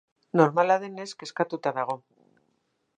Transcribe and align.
Normala 0.39 0.77
denez, 0.85 1.07
kezkatuta 1.21 1.77
dago. 1.79 2.01